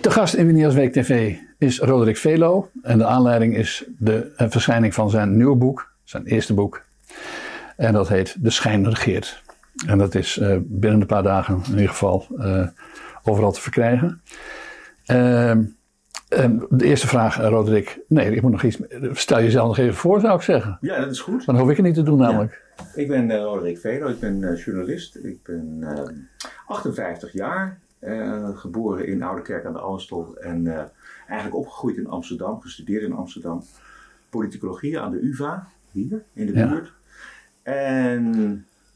[0.00, 2.70] De gast in Wineers Week TV is Roderick Velo.
[2.82, 6.82] En de aanleiding is de eh, verschijning van zijn nieuwe boek, zijn eerste boek.
[7.76, 9.42] En dat heet De Schijn regeert.
[9.86, 12.66] En dat is uh, binnen een paar dagen in ieder geval uh,
[13.22, 14.22] overal te verkrijgen.
[15.06, 15.64] Ehm,
[16.68, 17.98] de eerste vraag, Roderick.
[18.08, 18.78] Nee, ik moet nog iets.
[19.12, 20.78] Stel jezelf nog even voor, zou ik zeggen.
[20.80, 21.46] Ja, dat is goed.
[21.46, 22.62] Dan hoef ik het niet te doen, namelijk.
[22.76, 22.84] Ja.
[22.94, 25.16] Ik ben Roderick Velo, ik ben journalist.
[25.16, 25.84] Ik ben
[26.66, 27.78] 58 jaar.
[28.00, 30.82] Uh, geboren in Oude Kerk aan de Amstel en uh,
[31.26, 33.62] eigenlijk opgegroeid in Amsterdam, gestudeerd in Amsterdam.
[34.30, 36.92] Politicologie aan de UvA, hier in de buurt.
[37.62, 38.24] En,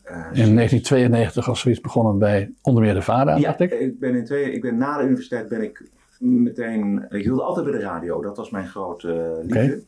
[0.05, 3.73] uh, in 1992 als zoiets begonnen bij onder meer de VARA, ja, dacht ik.
[3.73, 5.88] ik ben, in twee, ik ben na de universiteit ben ik
[6.19, 9.59] meteen, ik wilde altijd bij de radio, dat was mijn grote liefde.
[9.59, 9.84] Okay.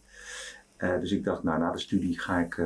[0.79, 2.63] Dus ik dacht, nou, na de studie ga ik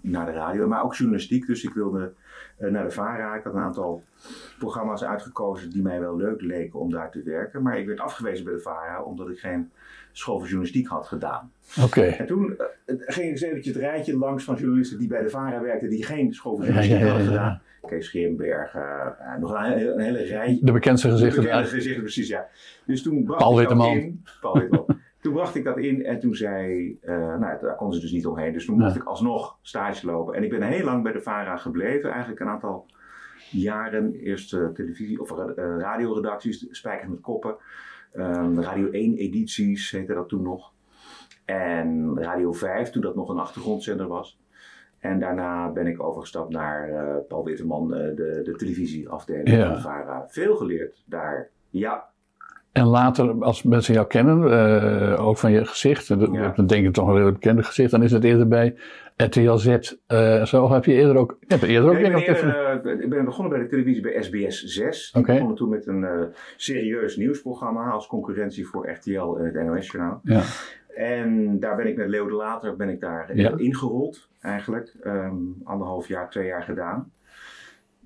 [0.00, 1.46] naar de radio, maar ook journalistiek.
[1.46, 2.12] Dus ik wilde
[2.58, 3.34] naar de VARA.
[3.34, 4.02] Ik had een aantal
[4.58, 7.62] programma's uitgekozen die mij wel leuk leken om daar te werken.
[7.62, 9.70] Maar ik werd afgewezen bij de VARA omdat ik geen
[10.12, 11.52] school voor journalistiek had gedaan.
[11.82, 12.02] Oké.
[12.02, 12.56] En toen
[12.86, 16.04] ging ik eens eventjes het rijtje langs van journalisten die bij de VARA werkten die
[16.04, 17.62] geen school voor journalistiek ja, ja, ja, hadden gedaan.
[17.86, 19.06] Kees Scherenberg, uh,
[19.40, 20.58] nog een, een, hele rij.
[20.62, 21.40] De bekendste gezichten.
[21.40, 22.46] De bekendste gezichten, precies, ja.
[22.84, 23.96] Dus toen bracht Paul Witteman.
[23.96, 24.24] in.
[24.40, 25.00] Paul Witteman.
[25.20, 28.26] Toen bracht ik dat in en toen zei, uh, nou daar kon ze dus niet
[28.26, 28.52] omheen.
[28.52, 30.34] Dus toen moest ik alsnog stage lopen.
[30.34, 32.86] En ik ben heel lang bij de VARA gebleven, eigenlijk een aantal
[33.50, 34.14] jaren.
[34.14, 35.44] Eerst uh, televisie- of uh,
[35.78, 37.56] radioredacties, Spijkers met Koppen.
[38.14, 40.72] Um, Radio 1 edities heette dat toen nog.
[41.44, 44.40] En Radio 5, toen dat nog een achtergrondzender was.
[44.98, 49.66] En daarna ben ik overgestapt naar uh, Paul Witteman, de, de televisieafdeling Ja.
[49.66, 50.24] van de VARA.
[50.28, 51.50] Veel geleerd daar.
[51.70, 52.08] Ja,
[52.72, 56.52] En later, als mensen jou kennen, eh, ook van je gezicht, dat- Ja.
[56.56, 58.74] dan denk ik toch een heel bekende gezicht, dan is het eerder bij
[59.16, 59.66] RTL Z.
[60.06, 63.00] eh, zo heb je eerder ook, je hebt eerder ook Nee, ik, ben eerder, eh,
[63.00, 65.14] ik ben begonnen bij de televisie bij SBS 6.
[65.18, 66.06] Ik begon toen met een
[66.56, 70.20] serieus nieuwsprogramma als concurrentie voor RTL en het NOS-journaal.
[70.22, 70.42] Ja.
[70.94, 73.52] En daar ben ik met Leo de Later ben ik daar Ja.
[73.56, 74.94] ingerold eigenlijk.
[75.02, 77.12] Ehm, anderhalf jaar, twee jaar gedaan.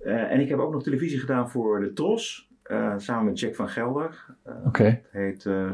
[0.03, 2.51] En ik heb ook nog televisie gedaan voor de Tros.
[2.63, 4.25] Eh, samen met Jack van Gelder.
[4.43, 4.55] Eh.
[4.73, 5.71] Het heet eh,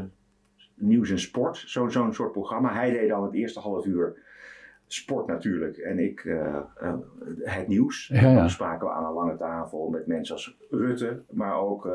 [0.75, 1.57] Nieuws en Sport.
[1.57, 2.73] Zo- Zo'n soort programma.
[2.73, 4.27] Hij deed dan het eerste half uur
[4.87, 5.77] sport natuurlijk.
[5.77, 6.93] En ik eh, eh,
[7.43, 8.07] het nieuws.
[8.07, 8.33] Ja, ja.
[8.35, 11.21] Dan spraken we aan een lange tafel met mensen als Rutte.
[11.29, 11.93] Maar ook eh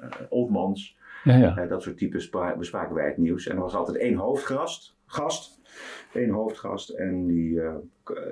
[0.00, 0.98] eh, Oltmans.
[1.24, 1.56] Ja, ja.
[1.56, 3.46] Eh, dat soort types spra- bespraken wij het nieuws.
[3.46, 4.96] En er was altijd één hoofdgast.
[5.06, 5.60] Gast,
[6.12, 6.90] één hoofdgast.
[6.90, 7.74] En die eh,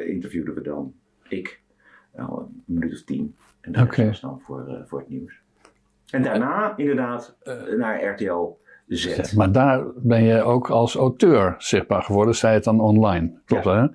[0.09, 0.95] interviewden we dan.
[1.29, 1.63] Ik.
[2.17, 3.37] Nou, een minuut of tien.
[3.61, 4.07] En dat Oké.
[4.07, 5.43] was dan voor, eh, voor het nieuws.
[6.11, 9.33] En daarna inderdaad eh, naar RTL Z.
[9.33, 13.31] Maar daar ben je ook als auteur zichtbaar geworden, zei het dan online.
[13.45, 13.81] Klopt Ja.
[13.83, 13.87] hè?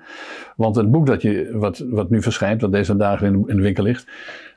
[0.56, 3.56] Want het boek dat je, wat, wat nu verschijnt, wat deze dagen in de, in
[3.56, 4.08] de winkel ligt,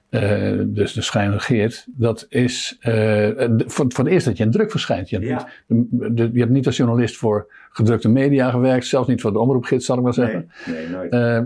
[0.08, 4.44] eh, dus De Schijn regeert, dat is eh, de- voor, voor het eerst dat je
[4.44, 5.10] in druk verschijnt.
[5.10, 5.48] Je hebt, Ja.
[5.66, 9.32] niet, de- de- je hebt niet als journalist voor gedrukte media gewerkt, zelfs niet voor
[9.32, 10.50] de omroepgids, zal ik maar zeggen.
[10.66, 11.12] Nee, nee, nooit.
[11.12, 11.40] Eh,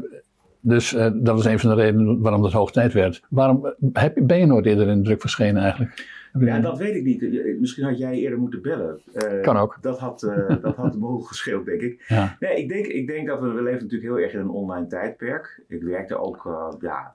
[0.63, 3.23] dus eh, dat was een van de redenen waarom het hoog tijd werd.
[3.31, 6.21] Waarom eh, heb, ben je nooit eerder in druk verschenen eigenlijk?
[6.39, 7.23] Ja, dat weet ik niet.
[7.23, 9.01] Eh, Misschien had jij eerder moeten bellen.
[9.13, 9.79] Eh, Kan ook.
[9.81, 12.05] Dat had, eh, dat had boel gescheeld, denk ik.
[12.09, 12.37] Ja.
[12.41, 14.87] Nee, ik denk, ik denk dat we, we leven natuurlijk heel erg in een online
[14.87, 15.63] tijdperk.
[15.69, 17.13] Ik werkte ook ja,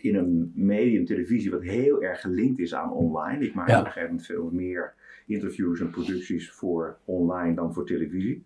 [0.00, 3.44] in een medium, televisie, wat heel erg gelinkt is aan online.
[3.44, 3.78] Ik maak Ja.
[3.78, 4.94] op een gegeven moment veel meer
[5.26, 8.42] interviews en producties voor online dan voor televisie.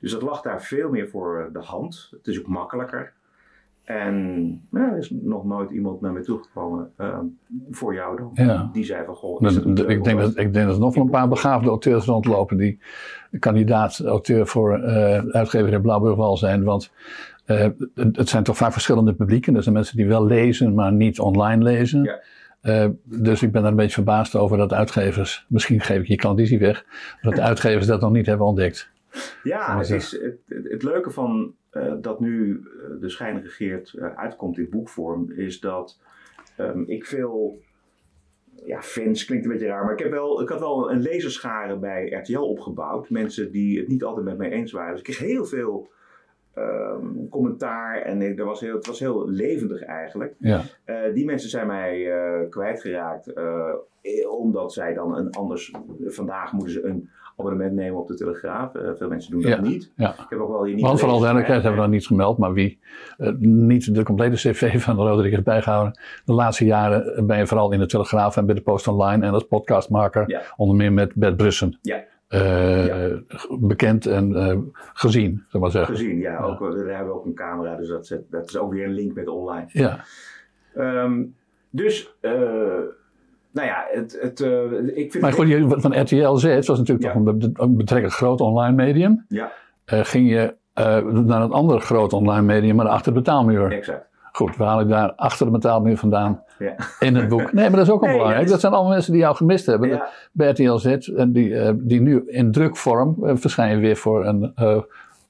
[0.00, 2.08] Dus dat lag daar veel meer voor de hand.
[2.10, 3.12] Het is ook makkelijker.
[3.98, 7.18] En nou, er is nog nooit iemand naar me toegekomen eh,
[7.70, 8.30] voor jou dan.
[8.46, 8.70] Ja.
[8.72, 11.10] Die zei van, goh, leuk ik, denk dat, ik denk dat er nog wel een
[11.10, 12.78] paar begaafde auteurs rondlopen die
[13.38, 16.64] kandidaat auteur voor eh uitgever in Blauwburgwal zijn.
[16.64, 16.92] Want
[17.44, 19.54] eh, het, zijn toch vaak verschillende publieken.
[19.54, 22.02] Er zijn mensen die wel lezen, maar niet online lezen.
[22.02, 22.20] Ja.
[22.60, 26.16] Eh, dus ik ben er een beetje verbaasd over dat uitgevers, misschien geef ik je
[26.16, 26.84] klandizie weg,
[27.22, 28.90] dat de uitgevers dat nog niet hebben ontdekt.
[29.42, 34.58] Ja, het, is, het leuke van eh, dat nu eh, de schijn regeert eh, uitkomt
[34.58, 35.98] in boekvorm, is dat
[36.56, 37.58] ehm, ik veel.
[38.64, 41.76] Ja, fans klinkt een beetje raar, maar ik, heb wel, ik had wel een lezerschare
[41.78, 43.10] bij RTL opgebouwd.
[43.10, 44.90] Mensen die het niet altijd met mij eens waren.
[44.90, 45.90] Dus ik kreeg heel veel
[46.54, 50.34] ehm, commentaar en ik- er was heel, het was heel levendig eigenlijk.
[50.38, 50.62] Ja.
[51.14, 53.32] Die mensen zijn mij eh, kwijtgeraakt.
[54.28, 55.72] omdat zij dan een anders.
[56.06, 57.10] Vandaag moeten ze een
[57.40, 58.74] abonnement nemen op de Telegraaf.
[58.74, 59.92] Eh, veel mensen doen dat Ja, niet.
[59.96, 60.10] ja.
[60.10, 60.84] Ik heb ook wel hier niet.
[60.84, 61.34] Want voor alle gelezen.
[61.34, 62.78] duidelijkheid hebben we dan niet gemeld, maar wie
[63.18, 65.98] eh, niet de complete cv van Roderick heeft bijgehouden.
[66.24, 69.32] De laatste jaren ben je vooral in de Telegraaf en bij de Post Online en
[69.32, 70.24] als podcastmaker.
[70.30, 70.42] Ja.
[70.56, 71.78] Onder meer met Bert Brussen.
[71.82, 72.04] Ja.
[72.28, 73.20] Eh, Ja.
[73.60, 74.58] Bekend en eh,
[74.92, 75.96] gezien, we maar zeggen.
[75.96, 76.38] Gezien, ja.
[76.38, 78.84] Ook, eh, daar hebben we ook een camera, dus dat, zet- dat is ook weer
[78.84, 79.64] een link met online.
[79.68, 80.04] Ja,
[80.74, 81.22] Ehm,
[81.70, 82.32] dus, eh,
[83.52, 87.12] nou ja, het, het, uh, ik vind maar goed, je, van RTL Z, was natuurlijk
[87.12, 89.24] toch een, een, betrekkelijk groot online medium.
[89.28, 89.52] Ja.
[89.92, 93.72] Uh, ging je uh, naar een ander groot online medium, maar achter de betaalmuur.
[93.72, 94.08] Exact.
[94.32, 96.74] Goed, we halen daar achter de betaalmuur vandaan ja.
[97.00, 97.52] in het boek.
[97.52, 98.44] Nee, maar dat is ook Nee, belangrijk.
[98.44, 99.88] ja, Dat zijn allemaal mensen die jou gemist hebben.
[99.88, 100.08] Ja.
[100.32, 104.54] Bij RTL Z, en die, die nu in drukvorm verschijnen weer voor een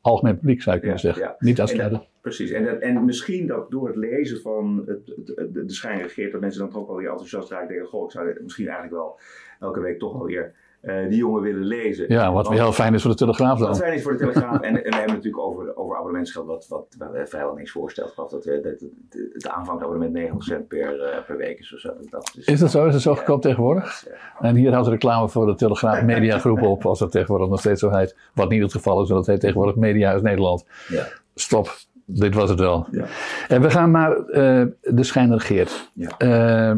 [0.01, 1.23] algemeen publiek, zou je kunnen zeggen.
[1.23, 1.35] ja.
[1.39, 2.09] Niet als En dat- kleine.
[2.21, 2.51] Precies.
[2.51, 6.33] En, dat, en misschien dat door het lezen van het, het, de, de schijn regeert,
[6.33, 7.69] dat mensen dan toch wel weer enthousiast raken.
[7.69, 9.19] Denken, goh, ik zou misschien eigenlijk wel
[9.61, 12.05] elke week toch wel weer eh, die jongen willen lezen.
[12.09, 13.69] Ja, wat weer heel fijn is voor de Telegraaf dan.
[13.69, 14.61] Wat fijn is voor de Telegraaf.
[14.61, 18.17] en, en we hebben natuurlijk over, over abonnementsgeld wat, wat we vrijwel niks voorstelt.
[18.17, 18.85] Dat, dat, dat
[19.33, 21.93] het aanvangt abonnement 90 cent per, eh, per week is of zo.
[22.11, 22.87] Dat is, Is dat zo?
[22.87, 23.39] Is het zo Ja.
[23.39, 24.05] tegenwoordig?
[24.05, 27.11] dat eh, En hier houdt de reclame voor de Telegraaf Media Groep op, als dat
[27.11, 28.17] tegenwoordig nog steeds zo heet.
[28.35, 30.65] Wat niet het geval is, want het heet tegenwoordig Media uit Nederland.
[30.89, 31.07] ja.
[31.35, 31.77] Stop,
[32.13, 32.87] dit was het wel.
[32.91, 33.05] Ja.
[33.49, 35.91] En we gaan naar eh, de schijn regeert.
[35.95, 36.17] Ja.
[36.19, 36.71] Eh,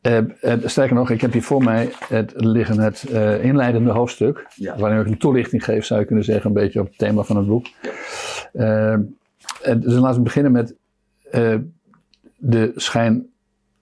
[0.00, 4.46] eh, eh, sterker nog, ik heb hier voor mij het, liggen het eh, inleidende hoofdstuk.
[4.54, 4.76] Ja.
[4.78, 7.36] Waarin ik een toelichting geef, zou je kunnen zeggen, een beetje op het thema van
[7.36, 7.66] het boek.
[8.52, 8.92] Eh,
[9.62, 10.74] en dus laten we beginnen met
[11.30, 11.56] eh,
[12.36, 13.26] de schijn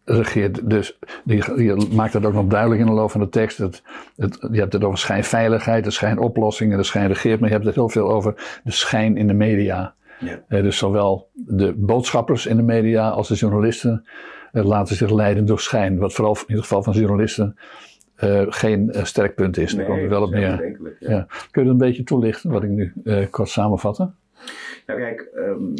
[0.04, 0.70] regeert.
[0.70, 3.58] Dus die, je maakt dat ook nog duidelijk in de loop van de tekst.
[3.58, 3.82] Het,
[4.16, 7.40] het, je hebt het over schijnveiligheid, de schijnoplossing en de schijn regeert.
[7.40, 9.94] Maar je hebt het heel veel over de schijn in de media.
[10.20, 10.44] Ja.
[10.48, 14.04] Eh, dus zowel de boodschappers in de media als de journalisten
[14.52, 15.98] eh, laten zich leiden door schijn.
[15.98, 17.56] Wat vooral in het geval van journalisten
[18.14, 19.74] eh, geen sterk punt is.
[19.74, 20.40] Daar komt het wel op neer.
[21.00, 21.08] ja.
[21.08, 21.26] Ja.
[21.50, 24.16] Kun je dat een beetje toelichten, wat ik nu eh, kort samenvatten?
[24.86, 25.74] Nou kijk, ehm,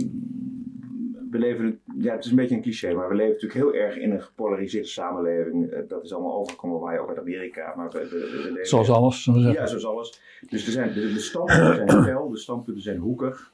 [1.30, 3.96] we leven, ja het is een beetje een cliché, maar we leven natuurlijk heel erg
[3.96, 5.86] in een gepolariseerde samenleving.
[5.88, 8.90] Dat is allemaal overgekomen waar je ook uit Amerika, maar we, we, we leven Zoals
[8.90, 9.24] alles.
[9.32, 10.20] Ja, zoals alles.
[10.48, 13.52] Dus er zijn, de, de standpunten zijn fel, de standpunten zijn hoekig.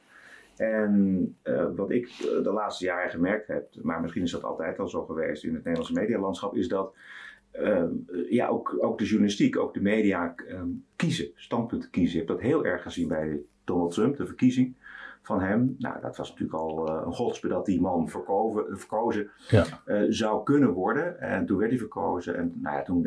[0.56, 4.78] En eh, wat ik eh, de laatste jaren gemerkt heb, maar misschien is dat altijd
[4.78, 6.94] al zo geweest in het Nederlandse medialandschap, is dat
[7.54, 7.84] eh,
[8.28, 10.60] ja, ook, ook de journalistiek, ook de media eh,
[10.96, 12.20] kiezen, standpunten kiezen.
[12.20, 14.74] Ik heb dat heel erg gezien bij Donald Trump, de verkiezing
[15.22, 15.74] van hem.
[15.78, 19.64] Nou, dat was natuurlijk al eh, een godsbe dat die man verkoven, verkozen Ja.
[20.08, 21.20] zou kunnen worden.
[21.20, 22.36] En toen werd hij verkozen.
[22.36, 23.02] En nou ja, toen,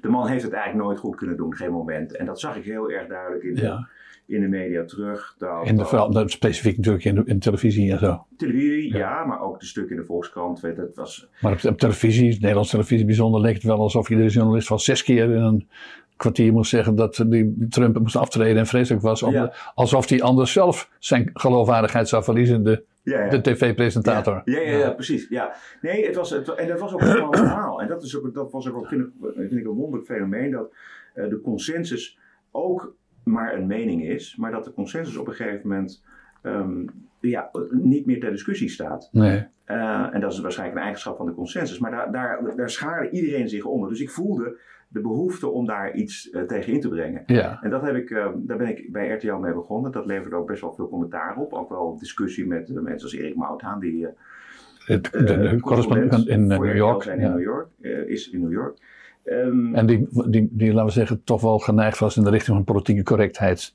[0.00, 2.16] de man heeft het eigenlijk nooit goed kunnen doen, geen moment.
[2.16, 3.88] En dat zag ik heel erg duidelijk in Ja.
[4.26, 5.34] In de media terug.
[5.38, 8.26] Dat, In de, vooral, dat specifiek natuurlijk in de, in televisie en zo.
[8.36, 8.98] televisie, Ja.
[8.98, 9.24] ja.
[9.24, 10.60] maar ook de stukken in de Volkskrant.
[10.60, 14.28] Weet, dat was, Maar op, op televisie, Nederlandse televisie bijzonder, leek het wel alsof iedere
[14.28, 15.68] journalist van zes keer in een
[16.16, 19.22] kwartier moest zeggen dat die Trump moest aftreden en vreselijk was.
[19.22, 19.52] om- Ja.
[19.74, 23.30] Alsof hij anders zelf zijn geloofwaardigheid zou verliezen, de, ja, ja.
[23.30, 24.42] de tv-presentator.
[24.44, 25.26] Ja, ja, ja, ja, precies.
[25.28, 25.54] Ja.
[25.80, 27.80] Nee, het was, het, en dat was ook helemaal normaal.
[27.82, 30.72] En dat, is ook, dat was ook, vind ik, vind ik een wonderlijk fenomeen, dat
[31.14, 32.18] eh, de consensus
[32.50, 32.94] ook
[33.24, 36.04] maar een mening is, maar dat de consensus op een gegeven moment
[36.42, 36.86] ehm,
[37.20, 39.08] ja, niet meer ter discussie staat.
[39.12, 39.46] Nee.
[39.64, 41.78] Eh, en dat is waarschijnlijk een eigenschap van de consensus.
[41.78, 43.88] Maar daar, daar, daar schaarde iedereen zich onder.
[43.88, 44.58] Dus ik voelde
[44.94, 47.22] de behoefte om daar iets eh, tegen in te brengen.
[47.26, 47.58] Ja.
[47.62, 49.92] En dat heb ik, eh, daar ben ik bij RTL mee begonnen.
[49.92, 51.52] Dat leverde ook best wel veel commentaar op.
[51.52, 54.06] Ook wel discussie met mensen als Erik Mouthaan, die
[54.84, 57.02] Het, de, de eh, correspondent in New York.
[57.02, 57.34] zijn in Ja.
[57.34, 57.68] New York
[58.08, 58.78] is in New York.
[59.24, 62.56] Ehm, En die, die, die, laten we zeggen, toch wel geneigd was in de richting
[62.56, 63.74] van politieke correctheid.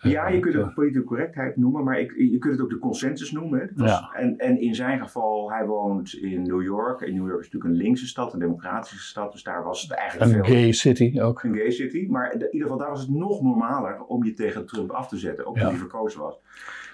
[0.00, 3.32] ja, je kunt het politieke correctheid noemen, maar ik, je kunt het ook de consensus
[3.32, 3.60] noemen.
[3.60, 3.66] hè.
[3.74, 4.10] Was- Ja.
[4.20, 7.00] en, en in zijn geval, hij woont in New York.
[7.00, 9.32] En New York is natuurlijk een linkse stad, een democratische stad.
[9.32, 10.54] Dus daar was het eigenlijk Een veel...
[10.54, 11.42] gay city ook.
[11.42, 12.06] een gay city.
[12.10, 15.16] Maar in ieder geval, daar was het nog normaler om je tegen Trump af te
[15.18, 15.46] zetten.
[15.46, 15.68] Ook toen Ja.
[15.70, 16.34] hij verkozen was.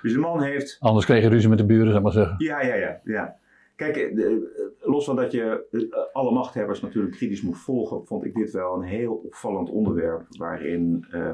[0.03, 0.77] Dus de man heeft...
[0.81, 2.35] Anders kreeg je ruzie met de buren, zou ik maar zeggen.
[2.39, 3.01] Ja, ja, ja.
[3.05, 3.37] ja.
[3.79, 5.81] Kijk, eh, de- los van dat je eh,
[6.13, 10.23] alle machthebbers natuurlijk kritisch moet volgen, vond ik dit wel een heel opvallend onderwerp.
[10.39, 11.31] Waarin eh,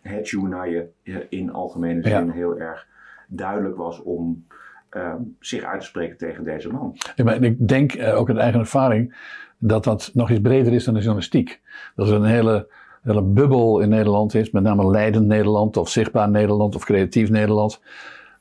[0.00, 0.72] het journaal
[1.28, 2.18] in algemene Ja.
[2.18, 2.86] zin heel erg
[3.28, 4.46] duidelijk was om
[4.88, 6.96] eh, zich uit te spreken tegen deze man.
[7.16, 9.16] Ja, maar ik denk eh, ook uit eigen ervaring
[9.58, 11.60] dat dat nog iets breder is dan de journalistiek.
[11.96, 12.68] Dat er een hele,
[13.02, 17.80] hele bubbel in Nederland is, met name leidend Nederland of zichtbaar Nederland of creatief Nederland.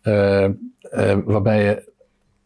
[0.01, 1.91] eh, eh, waarbij je,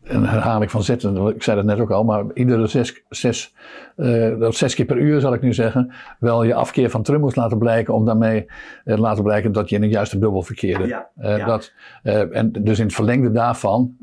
[0.08, 3.54] een herhaling van zetten, ik zei dat net ook al, maar iedere zes, zes,
[3.96, 7.22] eh, dat zes keer per uur zal ik nu zeggen, wel je afkeer van Trump
[7.22, 8.46] moest laten blijken om daarmee
[8.86, 10.88] eh, laten blijken dat je in de juiste bubbel verkeerde.
[10.88, 11.46] Ja, ja.
[11.46, 11.74] dat,
[12.32, 13.96] en dus in het verlengde daarvan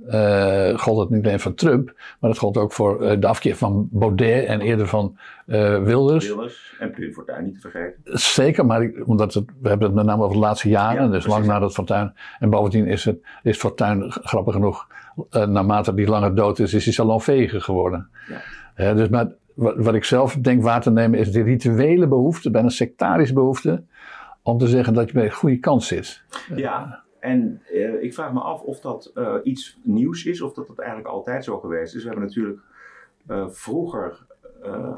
[0.76, 4.46] gold het niet alleen voor Trump, maar dat gold ook voor de afkeer van Baudet
[4.46, 6.26] en eerder van eh, Wilders.
[6.26, 8.00] Wilders en Pim Fortuyn niet te vergeten.
[8.18, 11.08] Zeker, maar ik- omdat het, we hebben het met name over de laatste jaren, Ja,
[11.08, 11.32] dus precies.
[11.32, 12.12] lang nadat Fortuyn.
[12.38, 14.86] En bovendien is, het, is Fortuyn grappig genoeg,
[15.30, 18.08] eh, naarmate die langer dood is, is hij salonveger geworden.
[18.28, 18.40] Ja.
[18.74, 22.50] Eh, dus maar wat, wat ik zelf denk waar te nemen is de rituele behoefte,
[22.50, 23.82] bijna sectarische behoefte,
[24.42, 26.22] om te zeggen dat je bij een goede kans zit.
[26.56, 30.66] Ja, en eh, ik vraag me af of dat eh, iets nieuws is of dat
[30.66, 32.02] dat eigenlijk altijd zo geweest is.
[32.02, 32.58] We hebben natuurlijk
[33.26, 34.26] eh, vroeger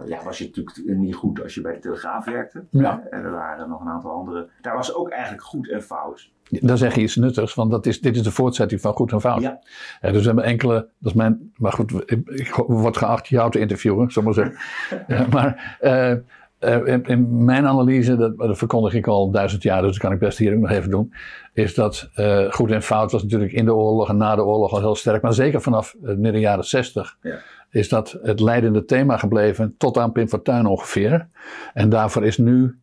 [0.06, 2.64] ja, was je natuurlijk niet goed als je bij de Telegraaf werkte.
[2.70, 3.02] Ja.
[3.10, 4.48] En er waren nog een aantal andere.
[4.60, 6.30] Daar was ook eigenlijk goed en fout.
[6.48, 9.20] Dan zeg je iets nuttigs, want dat is, dit is de voortzetting van goed en
[9.20, 9.42] fout.
[9.42, 9.60] Ja.
[10.00, 13.58] dus we hebben enkele, dat is mijn, maar goed, ik, ik word geacht jou te
[13.58, 14.52] interviewen, zullen we maar
[14.98, 15.30] zeggen.
[15.34, 15.78] maar
[16.60, 20.12] uh, in, in, mijn analyse, dat, dat, verkondig ik al duizend jaar, dus dat kan
[20.12, 21.14] ik best hier ook nog even doen,
[21.52, 22.10] is dat
[22.50, 25.22] goed en fout was natuurlijk in de oorlog en na de oorlog al heel sterk,
[25.22, 27.16] maar zeker vanaf midden jaren zestig.
[27.22, 27.38] Ja.
[27.76, 31.26] Is dat het leidende thema gebleven tot aan Pim Fortuyn ongeveer.
[31.74, 32.78] En daarvoor is nu,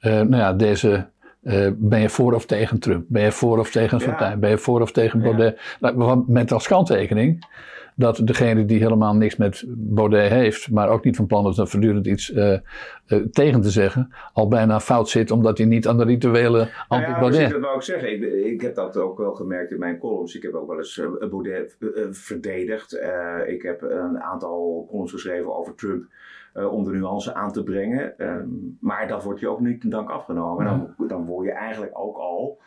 [0.00, 1.06] uh, nou ja, deze
[1.42, 3.04] uh, ben je voor of tegen Trump?
[3.08, 4.30] Ben je voor of tegen Fortuyn?
[4.30, 4.36] Ja.
[4.36, 5.60] Ben je voor of tegen Baudet?
[5.80, 5.92] Ja.
[5.92, 7.44] Nou, met als kanttekening
[7.98, 11.66] dat degene die helemaal niks met Baudet heeft, maar ook niet van plan is om
[11.66, 12.52] voortdurend iets uh,
[13.08, 17.30] uh, tegen te zeggen, al bijna fout zit omdat hij niet aan de rituele anti-Baudet...
[17.30, 18.12] Nou ja, dat wou ik zeggen.
[18.12, 20.36] Ik, ik, heb dat ook wel gemerkt in mijn columns.
[20.36, 21.76] Ik heb ook wel eens uh, Baudet
[22.10, 22.98] verdedigd.
[23.46, 26.04] ik heb een aantal columns geschreven over Trump.
[26.54, 28.14] Uh, om de nuance aan te brengen.
[28.18, 30.64] Um, maar dat wordt je ook niet ten dank afgenomen.
[30.64, 32.60] Dan, dan word je eigenlijk ook al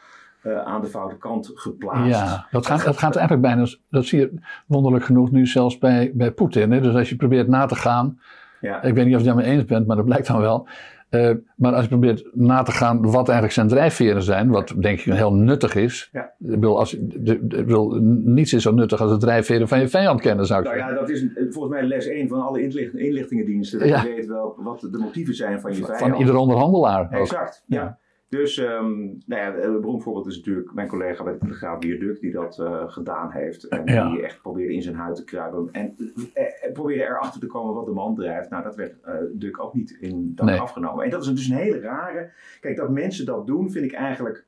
[0.43, 2.19] uh, aan de foute kant geplaatst.
[2.19, 4.33] Ja, dat gaat, dat gaat eigenlijk bijna, dat zie je
[4.65, 6.69] wonderlijk genoeg nu zelfs bij, bij Poetin.
[6.69, 8.19] Dus als je probeert na te gaan,
[8.61, 8.81] ja.
[8.81, 10.67] ik weet niet of je daarmee eens bent, maar dat blijkt dan wel.
[11.09, 14.99] Uh, maar als je probeert na te gaan wat eigenlijk zijn drijfveren zijn, wat denk
[14.99, 16.09] ik heel nuttig is.
[16.11, 16.23] Ja.
[16.23, 19.87] Ik bedoel, als, de, de, bedoel, niets is zo nuttig als het drijfveren van je
[19.87, 20.95] vijand kennen, zou ik nou zeggen.
[20.95, 23.79] ja, dat is volgens mij les 1 van alle inlicht, inlichtingendiensten.
[23.79, 24.03] Dat Ja.
[24.03, 25.99] je weet wel wat de motieven zijn van je vijand.
[25.99, 27.05] Van ieder onderhandelaar.
[27.05, 27.11] ook.
[27.11, 27.81] Exact, ja.
[27.81, 27.97] Ja.
[28.29, 32.21] Dus, um, nou ja, een beroemd voorbeeld is natuurlijk mijn collega bij de Telegraaf Viaduct
[32.21, 33.63] die dat uh, gedaan heeft.
[33.63, 34.09] En Ja.
[34.11, 35.69] die echt probeerde in zijn huid te kruipen.
[35.71, 38.49] En uh, probeerde erachter te komen wat de man drijft.
[38.49, 40.59] Nou, dat werd uh, Duk ook niet in dank Nee.
[40.59, 41.03] afgenomen.
[41.03, 42.31] En dat is dus een hele rare.
[42.59, 44.45] Kijk, dat mensen dat doen vind ik eigenlijk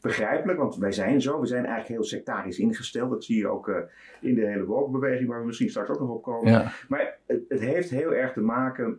[0.00, 0.58] begrijpelijk.
[0.58, 1.40] Want wij zijn zo.
[1.40, 3.10] We zijn eigenlijk heel sectarisch ingesteld.
[3.10, 3.76] Dat zie je ook uh,
[4.20, 6.50] in de hele woke-beweging, waar we misschien straks ook nog op komen.
[6.52, 6.72] Ja.
[6.88, 8.96] Maar het, het heeft heel erg te maken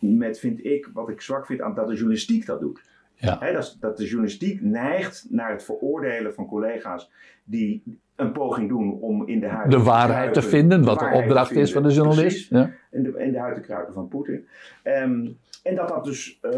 [0.00, 2.96] met, vind ik, wat ik zwak vind aan dat de journalistiek dat doet.
[3.20, 3.52] Ja.
[3.52, 7.10] Dat, dat de journalistiek neigt naar het veroordelen van collega's
[7.44, 10.58] die een poging doen om in de huid De waarheid te kruipen.
[10.58, 12.50] vinden, De wat de opdracht is van de journalist.
[12.50, 12.70] Ja.
[12.90, 14.46] in de, in de huid te kruipen van Poetin.
[14.82, 15.26] Ehm,
[15.62, 16.50] en dat dat dus eh,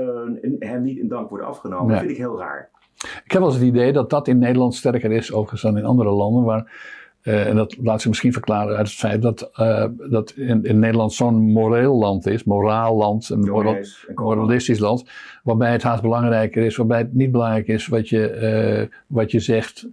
[0.58, 1.98] hem niet in dank wordt afgenomen, Nee.
[1.98, 2.70] vind ik heel raar.
[3.24, 5.84] Ik heb wel eens het idee dat dat in Nederland sterker is, overigens dan in
[5.84, 6.44] andere landen.
[6.44, 6.72] Waar,
[7.22, 10.78] eh, en dat laat zich misschien verklaren uit het feit dat, eh, dat in, in
[10.78, 13.76] Nederland zo'n moreel land is, moraal land, een moral,
[14.14, 15.04] moralistisch land,
[15.42, 19.40] waarbij het haast belangrijker is, waarbij het niet belangrijk is wat je, eh, wat je
[19.40, 19.88] zegt,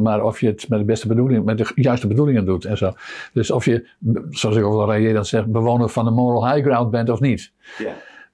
[0.00, 2.92] maar of je het met de beste bedoelingen, met de juiste bedoelingen doet en zo.
[3.32, 3.86] Dus of je,
[4.30, 7.52] zoals ik wel railleer dat zeg, bewoner van de moral high ground bent of niet.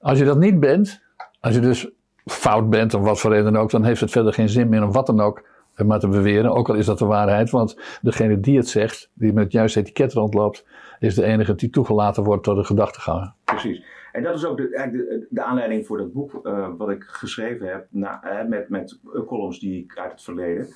[0.00, 1.03] Als je dat niet bent,
[1.41, 1.88] als je dus
[2.25, 4.85] fout bent, om wat voor reden dan ook, dan heeft het verder geen zin meer
[4.85, 5.43] om wat dan ook
[5.76, 6.54] maar te beweren.
[6.54, 9.81] Ook al is dat de waarheid, want degene die het zegt, die met het juiste
[9.81, 10.66] etiket rondloopt,
[10.99, 13.33] is de enige die toegelaten wordt tot de gedachteganger.
[13.45, 13.85] Precies.
[14.12, 17.02] En dat is ook de, eigenlijk de, de aanleiding voor dat boek eh, wat ik
[17.02, 20.69] geschreven heb, na, met, met columns die ik uit het verleden,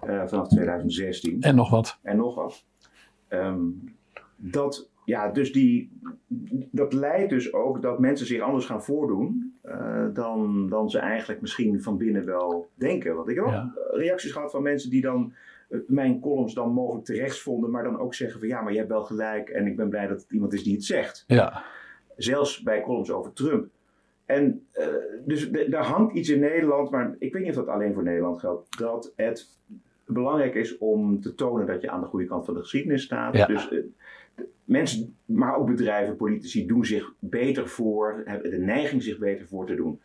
[0.00, 1.40] eh, vanaf 2016.
[1.40, 1.98] En nog wat.
[2.02, 2.64] en nog wat.
[3.28, 3.58] Ehm,
[4.36, 5.90] dat, ja, dus die,
[6.70, 11.40] dat leidt dus ook dat mensen zich anders gaan voordoen eh, dan, dan ze eigenlijk
[11.40, 13.14] misschien van binnen wel denken.
[13.16, 13.74] Want ik heb ook Ja.
[13.90, 15.32] reacties gehad van mensen die dan
[15.68, 18.78] eh, mijn columns dan mogelijk terecht vonden, maar dan ook zeggen van ja, maar je
[18.78, 21.24] hebt wel gelijk en ik ben blij dat het iemand is die het zegt.
[21.26, 21.62] Ja,
[22.16, 23.66] Zelfs bij columns over Trump.
[24.24, 24.86] En eh,
[25.24, 28.40] dus daar hangt iets in Nederland, maar ik weet niet of dat alleen voor Nederland
[28.40, 29.58] geldt, dat het
[30.06, 33.36] belangrijk is om te tonen dat je aan de goede kant van de geschiedenis staat.
[33.36, 33.46] Ja.
[33.46, 33.68] Dus
[34.64, 39.66] mensen, maar ook bedrijven, politici doen zich beter voor, hebben de neiging zich beter voor
[39.66, 40.00] te doen.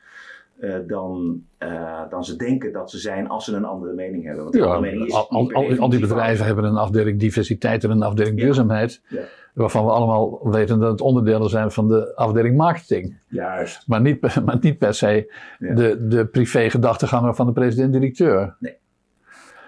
[0.60, 4.44] eh, dan, eh, dan ze denken dat ze zijn als ze een andere mening hebben.
[4.44, 7.84] Want ja andere mening is al, al, al, al die bedrijven hebben een afdeling diversiteit
[7.84, 8.44] en een afdeling Ja.
[8.46, 9.02] duurzaamheid.
[9.08, 9.22] Ja.
[9.54, 13.18] Waarvan we allemaal weten dat het onderdelen zijn van de afdeling marketing.
[13.28, 13.88] Juist.
[13.88, 18.56] Maar niet, per- maar niet per se de, de privé-gedachteganger van de president-directeur.
[18.60, 18.76] Nee.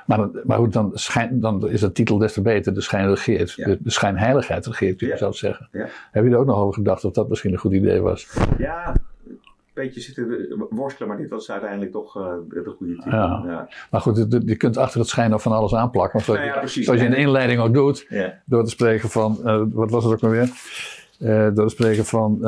[0.08, 2.74] Maar, maar goed, dan, schijn, dan is de titel des te beter.
[2.74, 3.52] De schijn regeert.
[3.54, 3.66] Ja.
[3.68, 5.70] De, de schijnheiligheid regeert, kun je zelf zeggen.
[6.12, 8.28] Heb je er ook nog over gedacht of dat misschien een goed idee was?
[8.58, 8.96] Ja,
[9.28, 9.40] een
[9.74, 13.12] beetje zitten worstelen, maar dit was uiteindelijk toch eh, de goede titel.
[13.12, 13.44] Ja.
[13.46, 13.68] Ja.
[13.92, 16.22] Maar goed, je- je kunt achter het schijn nog van alles aanplakken.
[16.22, 18.06] Zoals, Nou ja, zoals je in de inleiding ook doet.
[18.10, 18.34] Ja.
[18.46, 20.50] Door te spreken van, eh, wat was het ook maar weer?
[21.20, 22.40] Eh, door te spreken van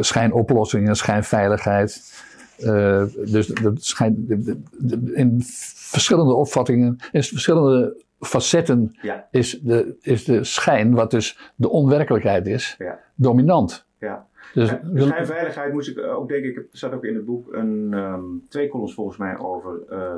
[0.00, 2.12] schijnoplossingen, schijnveiligheid.
[2.58, 5.42] Eh, dus dat schijn, de- de- de- in
[5.74, 9.28] verschillende opvattingen, in verschillende facetten Ja.
[9.30, 12.98] is de, is de schijn, wat dus de onwerkelijkheid is, Ja.
[13.14, 13.86] dominant.
[13.98, 14.26] Ja.
[14.54, 17.52] Dus, Ja, de schijnveiligheid moest ik ook denken, ik er staat ook in het boek
[17.52, 20.16] een, ehm, twee columns volgens mij over eh,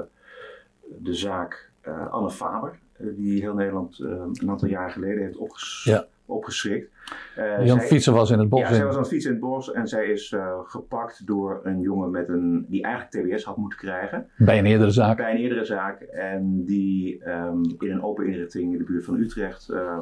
[0.99, 5.37] de zaak eh, Anne Faber, eh, die heel Nederland eh, een aantal jaren geleden heeft
[5.37, 6.07] opges Ja.
[6.27, 6.91] Opgeschrikt.
[7.39, 8.61] Uh, die aan het fietsen was in het bos.
[8.61, 11.61] Ja, zij was aan het fietsen in het bos en zij is uh, gepakt door
[11.63, 14.31] een jongen met een, die eigenlijk TBS had moeten krijgen.
[14.37, 15.17] Bij een eerdere zaak.
[15.17, 16.01] Bij een eerdere zaak.
[16.01, 19.99] En die um, in een open inrichting in de buurt van Utrecht uh,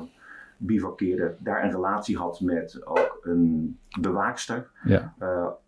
[0.56, 1.34] bivakkeerde.
[1.38, 4.70] Daar een relatie had met ook een bewaakster.
[4.84, 5.14] Ja.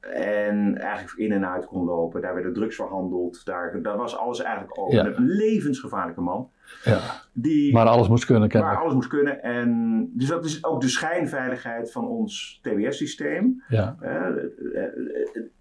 [0.00, 2.20] en eigenlijk in en uit kon lopen.
[2.20, 3.44] Daar werden drugs verhandeld.
[3.44, 4.94] Daar, daar was alles eigenlijk over.
[4.94, 5.04] Ja.
[5.04, 6.50] Een levensgevaarlijke man.
[6.85, 7.00] Ja.
[7.32, 8.76] Die, maar alles moest kunnen, kennelijk.
[8.76, 9.42] Maar alles moest kunnen.
[9.42, 13.62] En, dus dat is ook de schijnveiligheid van ons TBS-systeem.
[13.68, 13.96] Ja.
[14.02, 14.44] Uh,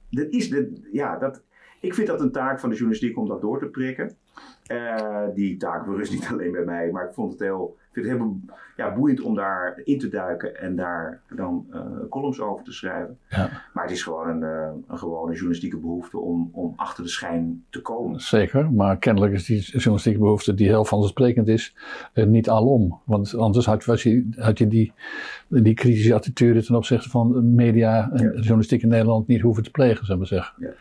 [0.09, 1.43] dat is, de, ja, dat,
[1.79, 4.15] ik vind dat een taak van de journalistiek om dat door te prikken.
[4.71, 8.17] Uh, die taak berust niet alleen bij mij, maar ik vond het heel vind het
[8.17, 8.39] heel
[8.75, 13.17] ja, boeiend om daar in te duiken en daar dan uh, columns over te schrijven.
[13.29, 13.49] Ja.
[13.73, 17.63] Maar het is gewoon een, uh, een gewone journalistieke behoefte om, om achter de schijn
[17.69, 18.19] te komen.
[18.19, 21.75] Zeker, maar kennelijk is die journalistieke behoefte die heel vanzelfsprekend is,
[22.13, 22.99] uh, niet alom.
[23.03, 24.93] Want anders had, was je, had je die,
[25.47, 28.31] die kritische attitude ten opzichte van media en ja.
[28.31, 30.75] journalistiek in Nederland niet hoeven te plegen, zou ik maar zeggen.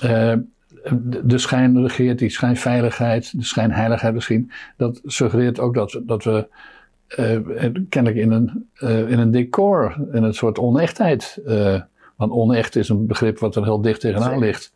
[0.00, 0.42] Ja
[1.24, 6.48] de schijn regeert, die schijnveiligheid, de schijnheiligheid misschien, dat suggereert ook dat, dat we
[7.18, 11.80] uh, kennelijk in een, uh, in een decor, in een soort onechtheid, uh,
[12.16, 14.72] want onecht is een begrip wat er heel dicht tegenaan ligt.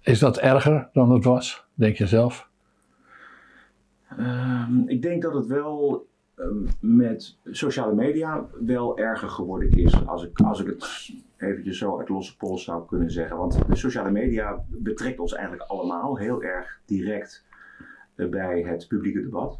[0.00, 2.48] is dat erger dan het was, denk je zelf?
[4.18, 6.06] Ehm, ik denk dat het wel
[6.80, 10.06] met sociale media wel erger geworden is.
[10.06, 13.36] Als ik, als ik het eventjes zo uit losse pols zou kunnen zeggen.
[13.36, 17.44] Want de sociale media betrekt ons eigenlijk allemaal heel erg direct
[18.16, 19.58] uh, bij het publieke debat.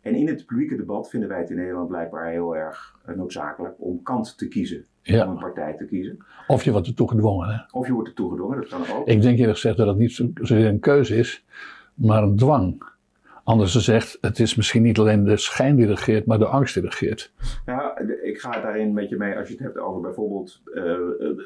[0.00, 3.74] En in het publieke debat vinden wij het in Nederland blijkbaar heel erg uh, noodzakelijk
[3.78, 4.84] om kant te kiezen.
[5.02, 5.24] Ja.
[5.24, 6.18] Om een partij te kiezen.
[6.46, 7.48] Of je wordt ertoe gedwongen.
[7.48, 7.56] Hè?
[7.70, 9.06] Of je wordt ertoe gedwongen, dat kan ook.
[9.06, 11.44] Ik denk eerlijk gezegd dat het niet zozeer een keuze is,
[11.94, 12.92] maar een dwang.
[13.44, 16.82] Anders gezegd, het is misschien niet alleen de schijn die regeert, maar de angst die
[16.82, 17.32] regeert.
[17.66, 20.96] Nou, ik ga daarin met je mee als je het hebt over bijvoorbeeld uh,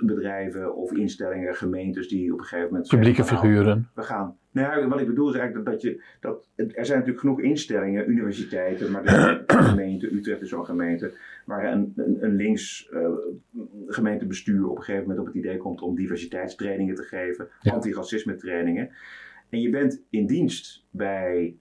[0.00, 2.88] bedrijven of instellingen, gemeentes die op een gegeven moment.
[2.88, 3.88] Publieke zeggen, figuren.
[3.94, 4.36] we gaan.
[4.50, 6.02] Nou, wat ik bedoel is eigenlijk dat, dat je.
[6.20, 11.12] Dat, er zijn natuurlijk genoeg instellingen, universiteiten, maar de gemeente, Utrecht is zo'n gemeente,
[11.44, 13.08] waar een, een, een links uh,
[13.86, 17.72] gemeentebestuur op een gegeven moment op het idee komt om diversiteitstrainingen te geven, ja.
[17.72, 18.90] antiracisme trainingen.
[19.48, 21.56] En je bent in dienst bij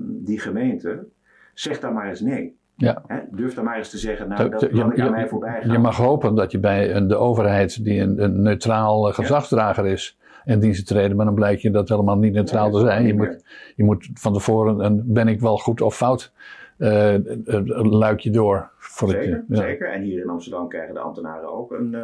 [0.00, 1.06] die gemeente,
[1.54, 2.56] zeg dan maar eens nee.
[2.76, 3.02] Ja.
[3.06, 3.18] Hè?
[3.30, 5.72] Durf dan maar eens te zeggen, nou, dat kan ik aan mij voorbij gaan.
[5.72, 9.92] Je mag hopen dat je bij de overheid, die een, een neutraal gezagsdrager ja.
[9.92, 13.06] is, in dienst treden, maar dan blijkt je dat helemaal niet neutraal te zijn.
[13.06, 13.44] Je moet,
[13.76, 16.32] je moet van tevoren een ben ik wel goed of fout
[16.78, 17.12] uh,
[17.44, 18.70] een luikje door.
[18.78, 19.56] Zeker, het, ja.
[19.56, 19.92] zeker.
[19.92, 21.96] En hier in Amsterdam krijgen de ambtenaren ook een,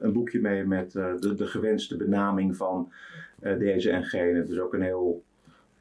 [0.00, 2.92] een boekje mee met uh, de, de gewenste benaming van
[3.58, 4.44] deze en gene.
[4.44, 5.22] Dus ook een heel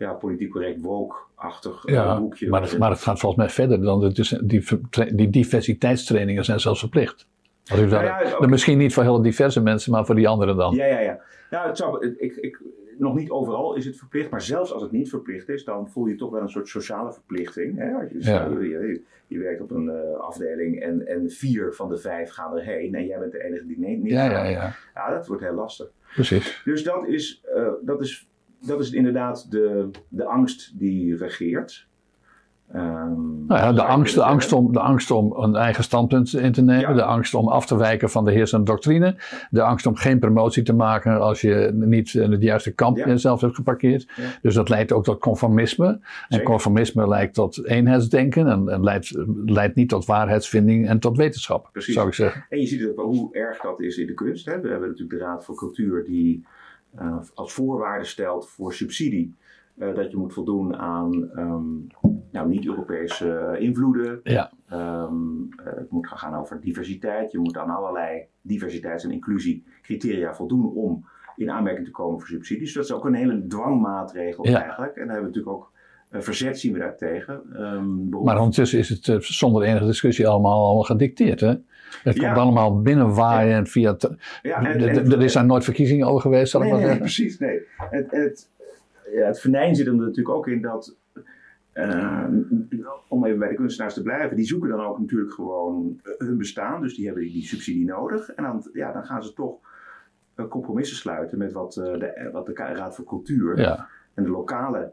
[0.01, 2.49] ja, politiek correct woke-achtig ja, boekje.
[2.49, 4.63] Maar het, maar het gaat volgens mij verder dan het, dus die,
[5.13, 7.27] die diversiteitstrainingen zijn zelfs verplicht.
[7.65, 8.49] Als u nou ja, okay.
[8.49, 10.75] Misschien niet voor heel diverse mensen, maar voor die anderen dan.
[10.75, 11.19] Ja, ja, ja.
[11.49, 12.61] Nou, het zou, ik, ik,
[12.97, 16.05] nog niet overal is het verplicht, maar zelfs als het niet verplicht is, dan voel
[16.05, 17.77] je toch wel een soort sociale verplichting.
[17.77, 17.93] Hè?
[17.93, 18.47] Als je, ja.
[18.47, 22.57] je, je, je, werkt op een uh, afdeling en, en vier van de vijf gaan
[22.57, 24.45] erheen en jij bent de enige die niet, niet ja, gaat.
[24.45, 24.75] Ja, ja.
[24.93, 25.91] ja, dat wordt heel lastig.
[26.13, 26.61] Precies.
[26.65, 28.29] Dus dat is, uh, dat is
[28.65, 31.89] dat is inderdaad de, de angst die regeert.
[32.76, 36.52] Um, nou ja, de, angst, de, angst om, de angst om een eigen standpunt in
[36.52, 36.93] te nemen, ja.
[36.93, 39.15] de angst om af te wijken van de heersende doctrine,
[39.50, 43.17] de angst om geen promotie te maken als je niet in het juiste kamp ja.
[43.17, 44.08] zelf hebt geparkeerd.
[44.15, 44.24] Ja.
[44.41, 46.00] Dus dat leidt ook tot conformisme.
[46.30, 51.69] En conformisme leidt tot eenheidsdenken en, en leidt, leidt, niet tot waarheidsvinding en tot wetenschap,
[51.71, 51.93] Precies.
[51.93, 52.45] zou ik zeggen.
[52.50, 54.45] En je ziet ook wel hoe erg dat is in de kunst.
[54.45, 54.62] Hè?
[54.62, 56.45] We hebben natuurlijk de Raad voor Cultuur die
[56.99, 59.36] uh, als voorwaarde stelt voor subsidie
[59.75, 61.88] uh, dat je moet voldoen aan um,
[62.32, 64.19] nou, niet-Europese invloeden.
[64.23, 64.51] Ja.
[64.71, 67.32] Um, uh, het moet gaan over diversiteit.
[67.32, 72.73] Je moet aan allerlei diversiteits- en inclusiecriteria voldoen om in aanmerking te komen voor subsidies.
[72.73, 74.62] Dus dat is ook een hele dwangmaatregel Ja.
[74.62, 74.95] eigenlijk.
[74.95, 75.71] En daar hebben we natuurlijk ook
[76.12, 77.41] verzet zien we daartegen.
[77.74, 81.39] Um, Maar ondertussen is het uh, zonder enige discussie allemaal, allemaal gedicteerd.
[81.39, 81.54] Hè?
[82.04, 82.26] Het Ja.
[82.26, 83.95] komt allemaal binnenwaaien en via.
[83.95, 86.82] t- Ja, en- d- en- d- Er zijn nooit verkiezingen over geweest, Nee, maar nee,
[86.82, 87.00] zeggen.
[87.00, 87.38] precies.
[87.39, 87.60] Nee.
[87.78, 88.50] Het, het,
[89.13, 90.95] ja, het venijn zit er natuurlijk ook in dat,
[91.71, 92.26] eh,
[93.08, 96.38] om even bij de kunstenaars te blijven, die zoeken dan ook natuurlijk gewoon eh, hun
[96.38, 96.82] bestaan.
[96.82, 98.30] Dus die hebben die, die subsidie nodig.
[98.30, 99.56] En dan, ja, dan gaan ze toch
[100.36, 103.88] eh, compromissen sluiten met wat, eh, de, wat de Raad voor Cultuur Ja.
[104.13, 104.91] en de lokale eh, eh,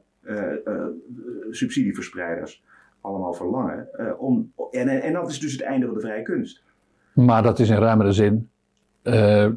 [1.50, 2.62] subsidieverspreiders
[3.00, 3.88] allemaal verlangen.
[3.92, 6.62] eh, om, en, en dat is dus het einde van de vrije kunst.
[7.12, 8.48] Maar dat is in ruimere zin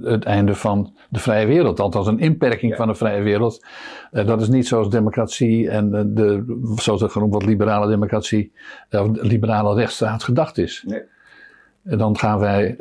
[0.01, 1.79] het einde van de vrije wereld.
[1.79, 3.65] Althans, een inperking van de vrije wereld.
[4.11, 6.43] dat is niet zoals democratie en de,
[6.75, 8.51] zoals het genoemd wordt, liberale democratie,
[8.89, 10.83] of liberale rechtsstaat gedacht is.
[10.87, 11.01] Nee.
[11.83, 12.75] En dan gaan wij,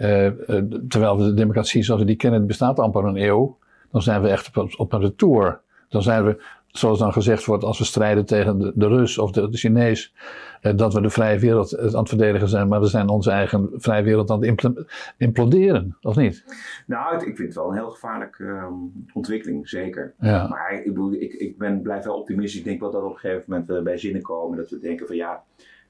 [0.89, 3.59] terwijl de democratie zoals we die kennen, bestaat amper een eeuw.
[3.91, 5.61] Dan zijn we echt op, op een retour.
[5.89, 9.33] Dan zijn we zoals dan gezegd wordt, als we strijden tegen de, de Rus of
[9.33, 10.15] de, de Chinees,
[10.61, 13.31] eh, dat we de vrije wereld eh, aan het verdedigen zijn, maar we zijn onze
[13.31, 16.45] eigen vrije wereld aan het imploderen, of niet?
[16.87, 18.73] Nou, ik vind het wel een heel gevaarlijke ehm,
[19.13, 20.15] ontwikkeling, zeker.
[20.19, 20.49] Ja.
[20.49, 22.59] Maar ik, bedoel, ik, ik ben, blijf wel optimistisch.
[22.59, 25.07] Ik denk wel dat op een gegeven moment uh, bij zinnen komen dat we denken
[25.07, 25.43] van ja,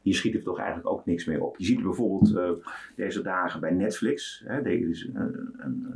[0.03, 1.59] hier schiet er toch eigenlijk ook niks meer op.
[1.59, 2.51] Je ziet bijvoorbeeld uh,
[2.97, 5.87] deze dagen bij Netflix, hè, deze, een, een,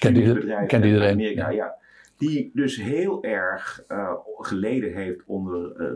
[0.00, 1.76] een bedrijf in Amerika, ja
[2.18, 5.92] die dus heel erg uh, geleden heeft onder uh,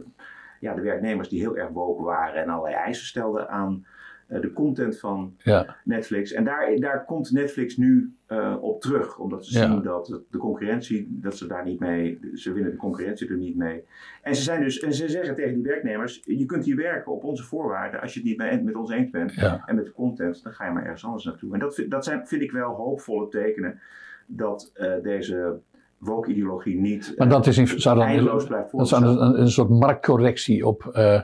[0.61, 3.87] ja, de werknemers die heel erg woken waren en allerlei eisen stelden aan
[4.29, 5.77] uh, de content van ja.
[5.85, 6.33] Netflix.
[6.33, 8.15] En daar, daar komt Netflix nu
[8.61, 12.73] op terug, omdat ze zien dat de concurrentie, dat ze daar niet mee, ze winnen
[12.73, 13.85] de concurrentie er niet mee.
[14.23, 17.25] En ze, zijn dus, en ze zeggen tegen die werknemers, je kunt hier werken op
[17.25, 19.35] onze voorwaarden, als je het niet met, met ons eens bent
[19.67, 21.53] en met de content, dan ga je maar ergens anders naartoe.
[21.53, 23.81] En dat, dat zijn, vind ik wel hoopvolle tekenen
[24.27, 25.61] dat deze
[26.05, 29.69] woke-ideologie niet maar dat is in, zou dan, eindeloos blijft Dat is een, een, soort
[29.69, 30.93] marktcorrectie op...
[30.97, 31.21] Uh,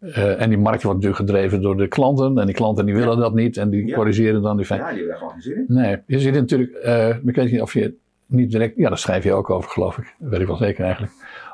[0.00, 2.38] uh, en die markt wordt natuurlijk gedreven door de klanten.
[2.38, 3.56] En die klanten die willen dat niet.
[3.56, 4.88] En die corrigeren dan die feiten.
[4.88, 5.64] Ja, die hebben gewoon geen zin in.
[5.68, 6.84] Nee, je ziet natuurlijk...
[6.84, 7.94] Uh, ik weet niet of je
[8.26, 8.76] niet direct...
[8.76, 10.14] Ja, daar schrijf je ook over, geloof ik.
[10.18, 11.12] Dat weet ik wel zeker eigenlijk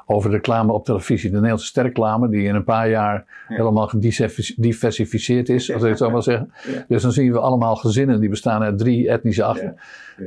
[0.08, 1.28] over de reclame op televisie.
[1.28, 6.10] De Nederlandse sterreclame, die in een paar jaar helemaal gediversificeerd is, als ik het zo
[6.10, 6.52] maar zeggen.
[6.88, 9.76] Dus dan zien we allemaal gezinnen die bestaan uit drie etnische achten.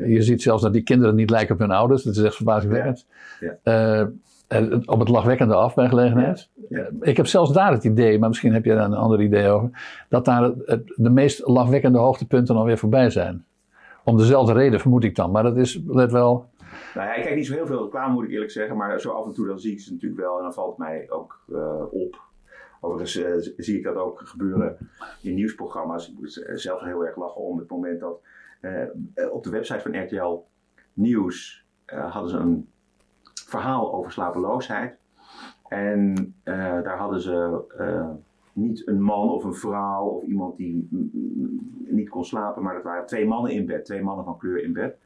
[0.06, 2.04] Je ziet zelfs dat die kinderen niet lijken op hun ouders.
[2.04, 3.06] Dat is echt verbazingwekkend.
[3.63, 4.04] Uh,
[4.86, 6.50] op het lachwekkende af bij gelegenheid.
[7.02, 9.70] Ik heb zelfs daar het idee, maar misschien heb je daar een ander idee over,
[10.10, 10.52] dat daar
[10.96, 13.46] de meest lachwekkende hoogtepunten alweer voorbij zijn.
[14.04, 15.32] Om dezelfde reden vermoed ik dan.
[15.32, 16.46] Maar dat is, let wel,
[16.96, 18.78] nou ik kijk niet zo heel veel reclame, moet ik eerlijk zeggen.
[18.78, 20.38] Maar zo af en toe dan zie ik ze natuurlijk wel.
[20.38, 22.22] En dan valt mij ook uh, op.
[22.82, 24.78] Overigens uh, zie ik dat ook gebeuren
[25.22, 26.10] in nieuwsprogramma's.
[26.10, 28.22] Ik moet zelf heel erg lachen om het moment dat
[29.32, 30.44] op de website van RTL
[30.94, 32.70] Nieuws hadden ze een
[33.46, 34.98] verhaal over slapeloosheid.
[35.68, 37.62] En daar hadden ze
[38.54, 40.88] niet een man of een vrouw of iemand die
[41.88, 44.74] niet kon slapen, maar dat waren twee mannen in bed, twee mannen van kleur in
[44.74, 44.98] bed.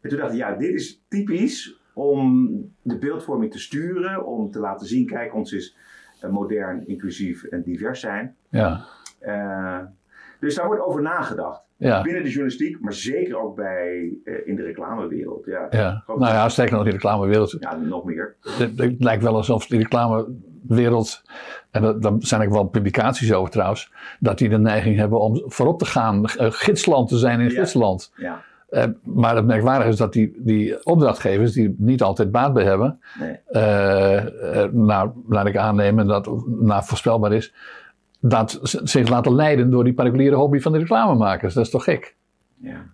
[0.00, 2.50] En toen dacht ik, ja, dit is typisch om
[2.82, 5.76] de beeldvorming te sturen, om te laten zien, kijk, ons is
[6.24, 8.36] uh, modern, inclusief en divers zijn.
[8.48, 8.84] Ja.
[9.22, 9.78] Uh,
[10.40, 11.62] dus daar wordt over nagedacht.
[11.76, 12.02] Ja.
[12.02, 15.46] Binnen de journalistiek, maar zeker ook bij, uh, in de reclamewereld.
[15.46, 15.66] Ja.
[15.70, 16.04] ja.
[16.06, 17.56] Nou ja, sterker nog in de reclamewereld.
[17.60, 18.36] Ja, nog meer.
[18.40, 21.22] Het, het lijkt wel alsof de reclamewereld,
[21.70, 25.78] en daar zijn ook wel publicaties over trouwens, dat die de neiging hebben om voorop
[25.78, 27.60] te gaan, gidsland te zijn in ja.
[27.60, 28.12] gidsland.
[28.16, 28.44] Ja.
[28.72, 33.00] Uh, maar het merkwaardige is dat die, die opdrachtgevers, die niet altijd baat bij hebben,
[33.18, 33.38] nee.
[33.50, 37.54] uh, nou, laat ik aannemen dat nou, voorspelbaar is,
[38.20, 41.54] dat zich laten leiden door die particuliere hobby van de reclamemakers.
[41.54, 42.16] Dat is toch gek?
[42.56, 42.84] Ja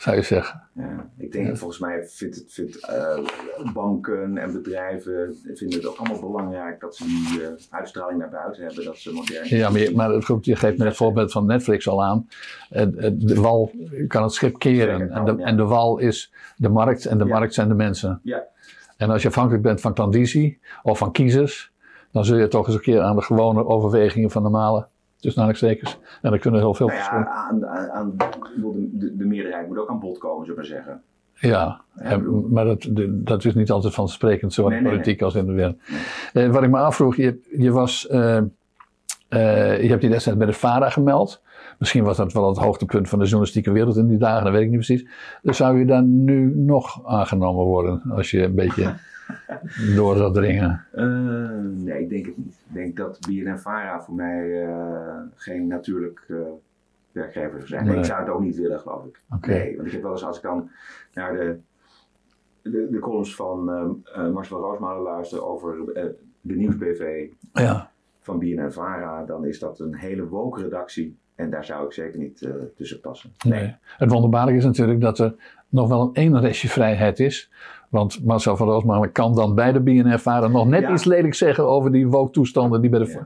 [0.00, 0.62] zou je zeggen.
[0.72, 5.96] Ja, ik denk, volgens mij vindt, het, vindt uh, banken en bedrijven vinden het ook
[5.96, 9.60] allemaal belangrijk dat ze die uh, uitstraling naar buiten hebben, dat ze modern zijn.
[9.60, 12.28] Ja, maar, je, maar goed, je geeft me het voorbeeld van Netflix al aan.
[12.68, 13.72] De wal
[14.06, 17.54] kan het schip keren en, de, en de wal is de markt en de markt
[17.54, 18.20] zijn de mensen.
[18.22, 18.44] Ja.
[18.96, 21.72] En als je afhankelijk bent van klandizie of van kiezers,
[22.10, 24.86] dan zul je toch eens een keer aan de gewone overwegingen van normale
[25.20, 25.98] dus aanhalingstekens.
[26.22, 30.00] En dan kunnen heel veel nou ja, aan, aan, de, de, meerderheid moet ook aan
[30.00, 31.02] bod komen, zullen we zeggen.
[31.34, 31.80] Ja,
[32.50, 35.76] maar dat, dat is niet altijd vanzelfsprekend, zowel in de politiek als in de wereld.
[36.32, 38.36] Eh, wat ik me afvroeg, je, je was, uh,
[39.28, 41.42] uh, je hebt je destijds bij de VARA gemeld.
[41.78, 44.62] Misschien was dat wel het hoogtepunt van de journalistieke wereld in die dagen, dat weet
[44.62, 45.06] ik niet precies.
[45.42, 48.94] Dus zou je dan nu nog aangenomen worden, als je een beetje
[49.96, 50.84] door zou dringen?
[50.94, 51.04] Uh,
[51.84, 52.62] nee, ik denk het niet.
[52.68, 56.38] Ik denk dat BNNVARA voor mij uh, geen natuurlijk uh,
[57.12, 57.86] werkgever zou zijn.
[57.86, 57.98] Nee.
[57.98, 59.20] Ik zou het ook niet willen, geloof ik.
[59.34, 59.58] Okay.
[59.58, 60.70] Nee, want ik heb wel eens, als ik dan
[61.14, 61.58] naar de,
[62.62, 63.64] de, de columns van
[64.32, 65.76] Marcel Roosmalen luister over
[66.40, 67.90] de Nieuwsbv ja.
[68.20, 71.18] van BNNVARA, dan is dat een hele woke redactie.
[71.34, 73.32] En daar zou ik zeker niet tussen passen.
[73.44, 73.60] Nee.
[73.60, 73.76] nee.
[73.82, 75.34] Het wonderbaarlijke is natuurlijk dat er
[75.68, 77.50] nog wel een één restje vrijheid is
[77.90, 81.92] want Marcel van Roosmalen kan dan bij de BNR-varen nog net iets lelijk zeggen over
[81.92, 83.24] die woke-toestanden die bij de.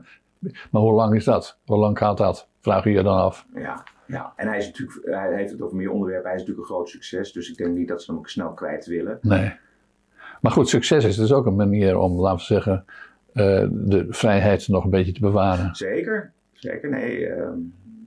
[0.71, 1.57] Maar hoe lang is dat?
[1.65, 2.49] Hoe lang gaat dat?
[2.61, 3.45] Vraag je je dan af.
[3.55, 4.33] Ja, ja.
[4.35, 6.29] en hij, is natuurlijk, hij heeft het over meer onderwerpen.
[6.29, 7.31] Hij is natuurlijk een groot succes.
[7.31, 9.17] Dus ik denk niet dat ze hem ook snel kwijt willen.
[9.21, 9.53] Nee.
[10.41, 12.85] Maar goed, succes is dus ook een manier om, laten we zeggen,
[13.33, 15.75] uh, de vrijheid nog een beetje te bewaren.
[15.75, 16.89] Zeker, zeker.
[16.89, 17.47] Nee, uh,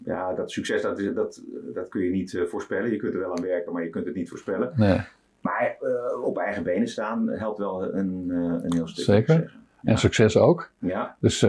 [0.05, 1.43] ja, dat succes dat, is, dat,
[1.75, 2.91] dat kun je niet voorspellen.
[2.91, 4.73] Je kunt er wel aan werken, maar je kunt het niet voorspellen.
[4.77, 5.01] Nee.
[5.49, 5.77] Maar
[6.23, 8.31] op eigen benen staan helpt wel een,
[8.65, 9.05] een heel stuk.
[9.05, 9.57] Zeker.
[9.83, 10.71] En succes ook.
[10.79, 11.17] Ja.
[11.21, 11.47] Dus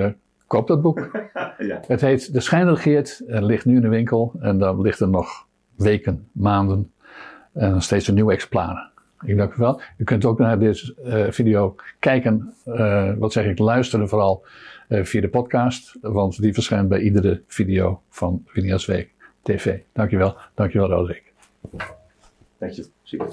[0.48, 1.10] koop dat boek.
[1.58, 1.82] ja.
[1.88, 5.48] Het heet De Schijn regeert, ligt nu in de winkel en dan ligt er nog
[5.76, 6.92] weken, maanden
[7.54, 8.92] en steeds een nieuw exemplaar.
[9.22, 9.82] Ik dank u wel.
[9.98, 14.46] U kunt ook naar deze uh, video kijken, uh, wat zeg ik, luisteren vooral
[14.90, 19.80] uh, via de podcast, want die verschijnt bij iedere video van Winia's Week TV.
[19.94, 21.34] Dankjewel, dankjewel Roderick.
[22.58, 23.28] Dank je, super.